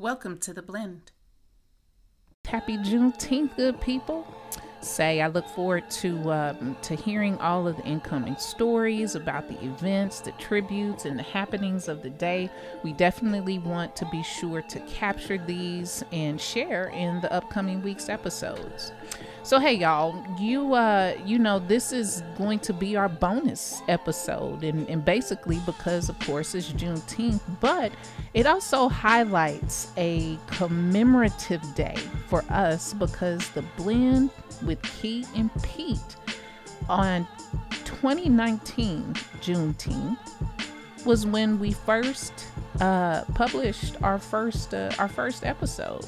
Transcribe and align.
Welcome 0.00 0.38
to 0.38 0.54
the 0.54 0.62
blend. 0.62 1.12
Happy 2.46 2.78
Juneteenth, 2.78 3.54
good 3.54 3.82
people. 3.82 4.26
Say, 4.80 5.20
I 5.20 5.26
look 5.26 5.46
forward 5.46 5.90
to 5.90 6.32
um, 6.32 6.74
to 6.80 6.94
hearing 6.94 7.36
all 7.36 7.68
of 7.68 7.76
the 7.76 7.84
incoming 7.84 8.36
stories 8.36 9.14
about 9.14 9.46
the 9.46 9.62
events, 9.62 10.20
the 10.20 10.32
tributes, 10.32 11.04
and 11.04 11.18
the 11.18 11.22
happenings 11.22 11.86
of 11.86 12.02
the 12.02 12.08
day. 12.08 12.48
We 12.82 12.94
definitely 12.94 13.58
want 13.58 13.94
to 13.96 14.06
be 14.06 14.22
sure 14.22 14.62
to 14.62 14.80
capture 14.86 15.36
these 15.36 16.02
and 16.12 16.40
share 16.40 16.86
in 16.86 17.20
the 17.20 17.30
upcoming 17.30 17.82
week's 17.82 18.08
episodes. 18.08 18.92
So 19.42 19.58
hey 19.58 19.72
y'all, 19.72 20.22
you 20.38 20.74
uh 20.74 21.14
you 21.24 21.38
know 21.38 21.58
this 21.58 21.92
is 21.92 22.22
going 22.36 22.58
to 22.60 22.74
be 22.74 22.94
our 22.94 23.08
bonus 23.08 23.80
episode 23.88 24.62
and, 24.62 24.86
and 24.88 25.02
basically 25.02 25.58
because 25.64 26.10
of 26.10 26.18
course 26.20 26.54
it's 26.54 26.70
Juneteenth, 26.72 27.40
but 27.58 27.90
it 28.34 28.46
also 28.46 28.88
highlights 28.88 29.92
a 29.96 30.38
commemorative 30.46 31.62
day 31.74 31.96
for 32.28 32.44
us 32.50 32.92
because 32.92 33.48
the 33.50 33.62
blend 33.76 34.30
with 34.62 34.80
Key 34.82 35.24
and 35.34 35.50
Pete 35.62 36.16
on 36.88 37.26
2019 37.84 39.14
Juneteenth 39.40 40.18
was 41.06 41.24
when 41.24 41.58
we 41.58 41.72
first 41.72 42.32
uh, 42.80 43.24
published 43.34 43.96
our 44.02 44.18
first 44.18 44.74
uh, 44.74 44.90
our 44.98 45.08
first 45.08 45.46
episode. 45.46 46.06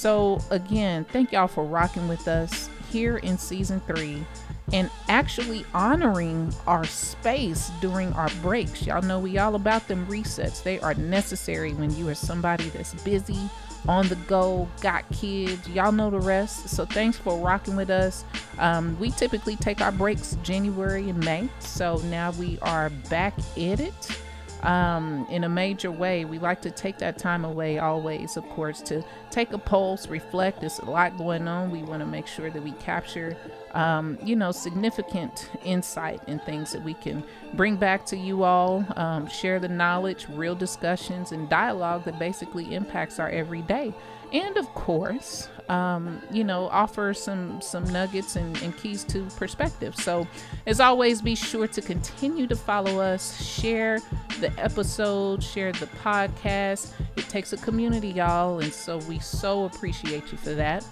So, 0.00 0.40
again, 0.48 1.04
thank 1.04 1.30
y'all 1.30 1.46
for 1.46 1.62
rocking 1.62 2.08
with 2.08 2.26
us 2.26 2.70
here 2.90 3.18
in 3.18 3.36
season 3.36 3.80
three 3.80 4.24
and 4.72 4.88
actually 5.10 5.66
honoring 5.74 6.54
our 6.66 6.86
space 6.86 7.70
during 7.82 8.10
our 8.14 8.30
breaks. 8.40 8.86
Y'all 8.86 9.02
know 9.02 9.18
we 9.18 9.36
all 9.36 9.56
about 9.56 9.88
them 9.88 10.06
resets. 10.06 10.62
They 10.62 10.80
are 10.80 10.94
necessary 10.94 11.74
when 11.74 11.94
you 11.96 12.08
are 12.08 12.14
somebody 12.14 12.70
that's 12.70 12.94
busy, 13.02 13.50
on 13.86 14.08
the 14.08 14.16
go, 14.26 14.66
got 14.80 15.06
kids. 15.12 15.68
Y'all 15.68 15.92
know 15.92 16.08
the 16.08 16.18
rest. 16.20 16.70
So 16.70 16.86
thanks 16.86 17.18
for 17.18 17.36
rocking 17.36 17.76
with 17.76 17.90
us. 17.90 18.24
Um, 18.58 18.98
we 18.98 19.10
typically 19.10 19.56
take 19.56 19.82
our 19.82 19.92
breaks 19.92 20.38
January 20.42 21.10
and 21.10 21.22
May. 21.22 21.50
So 21.58 21.98
now 22.06 22.30
we 22.32 22.58
are 22.62 22.88
back 23.10 23.38
at 23.58 23.80
it 23.80 24.22
um, 24.62 25.26
in 25.30 25.44
a 25.44 25.48
major 25.48 25.90
way. 25.90 26.24
We 26.24 26.38
like 26.38 26.60
to 26.62 26.70
take 26.70 26.98
that 26.98 27.18
time 27.18 27.44
away 27.44 27.78
always, 27.78 28.36
of 28.36 28.48
course, 28.50 28.80
to 28.82 29.02
take 29.30 29.52
a 29.52 29.58
pulse, 29.58 30.06
reflect. 30.08 30.60
There's 30.60 30.78
a 30.80 30.90
lot 30.90 31.16
going 31.16 31.48
on. 31.48 31.70
We 31.70 31.82
want 31.82 32.00
to 32.00 32.06
make 32.06 32.26
sure 32.26 32.50
that 32.50 32.62
we 32.62 32.72
capture, 32.72 33.36
um, 33.72 34.18
you 34.22 34.36
know, 34.36 34.52
significant 34.52 35.50
insight 35.64 36.20
and 36.26 36.42
things 36.42 36.72
that 36.72 36.82
we 36.82 36.94
can 36.94 37.24
bring 37.54 37.76
back 37.76 38.04
to 38.06 38.16
you 38.16 38.42
all, 38.44 38.84
um, 38.96 39.26
share 39.28 39.58
the 39.58 39.68
knowledge, 39.68 40.26
real 40.30 40.54
discussions, 40.54 41.32
and 41.32 41.48
dialogue 41.48 42.04
that 42.04 42.18
basically 42.18 42.74
impacts 42.74 43.18
our 43.18 43.28
everyday. 43.30 43.94
And 44.32 44.56
of 44.56 44.66
course, 44.74 45.48
um, 45.68 46.20
you 46.32 46.44
know, 46.44 46.68
offer 46.68 47.14
some 47.14 47.60
some 47.60 47.84
nuggets 47.84 48.36
and, 48.36 48.60
and 48.62 48.76
keys 48.76 49.04
to 49.04 49.24
perspective. 49.36 49.96
So, 49.96 50.26
as 50.66 50.80
always, 50.80 51.22
be 51.22 51.34
sure 51.34 51.66
to 51.68 51.80
continue 51.80 52.46
to 52.46 52.56
follow 52.56 53.00
us, 53.00 53.40
share 53.42 54.00
the 54.40 54.52
episode, 54.58 55.42
share 55.42 55.72
the 55.72 55.86
podcast. 56.02 56.92
It 57.16 57.28
takes 57.28 57.52
a 57.52 57.56
community, 57.56 58.08
y'all, 58.08 58.60
and 58.60 58.72
so 58.72 58.98
we 58.98 59.18
so 59.18 59.64
appreciate 59.64 60.30
you 60.32 60.38
for 60.38 60.54
that. 60.54 60.84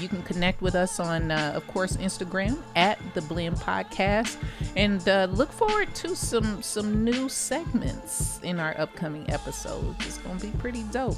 You 0.00 0.08
can 0.08 0.22
connect 0.22 0.60
with 0.60 0.74
us 0.74 0.98
on, 1.00 1.30
uh, 1.30 1.52
of 1.54 1.66
course, 1.66 1.96
Instagram 1.96 2.58
at 2.76 2.98
the 3.14 3.22
Blend 3.22 3.56
Podcast, 3.56 4.36
and 4.76 5.06
uh, 5.08 5.28
look 5.30 5.52
forward 5.52 5.94
to 5.96 6.16
some 6.16 6.62
some 6.62 7.04
new 7.04 7.28
segments 7.28 8.40
in 8.42 8.58
our 8.58 8.78
upcoming 8.78 9.28
episodes. 9.30 10.06
It's 10.06 10.18
gonna 10.18 10.40
be 10.40 10.50
pretty 10.58 10.82
dope. 10.84 11.16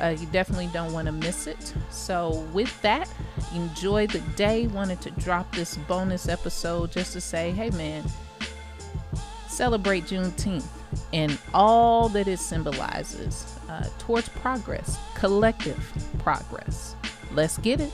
Uh, 0.00 0.14
you 0.18 0.26
definitely 0.26 0.68
don't 0.72 0.92
want 0.92 1.06
to 1.06 1.12
miss 1.12 1.46
it. 1.46 1.74
So, 1.90 2.46
with 2.52 2.80
that, 2.82 3.08
enjoy 3.54 4.06
the 4.06 4.20
day. 4.36 4.66
Wanted 4.68 5.00
to 5.02 5.10
drop 5.12 5.52
this 5.54 5.76
bonus 5.76 6.28
episode 6.28 6.92
just 6.92 7.12
to 7.14 7.20
say, 7.20 7.50
hey 7.50 7.70
man, 7.70 8.04
celebrate 9.48 10.04
Juneteenth 10.04 10.66
and 11.12 11.38
all 11.52 12.08
that 12.10 12.28
it 12.28 12.38
symbolizes 12.38 13.58
uh, 13.68 13.88
towards 13.98 14.28
progress, 14.28 14.98
collective 15.14 15.92
progress. 16.18 16.94
Let's 17.32 17.58
get 17.58 17.80
it. 17.80 17.92